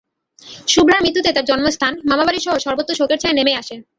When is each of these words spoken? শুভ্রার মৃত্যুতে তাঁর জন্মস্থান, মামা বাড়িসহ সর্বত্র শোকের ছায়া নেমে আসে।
শুভ্রার 0.67 1.03
মৃত্যুতে 1.03 1.29
তাঁর 1.31 1.45
জন্মস্থান, 1.45 1.93
মামা 2.09 2.23
বাড়িসহ 2.25 2.53
সর্বত্র 2.57 2.91
শোকের 2.95 3.19
ছায়া 3.19 3.37
নেমে 3.37 3.53
আসে। 3.55 3.75